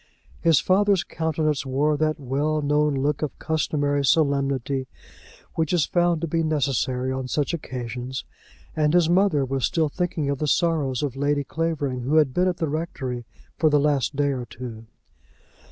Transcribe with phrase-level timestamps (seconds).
[0.41, 4.87] His father's countenance wore that well known look of customary solemnity
[5.53, 8.25] which is found to be necessary on such occasions,
[8.75, 12.47] and his mother was still thinking of the sorrows of Lady Clavering, who had been
[12.47, 13.25] at the rectory
[13.59, 14.87] for the last day or two.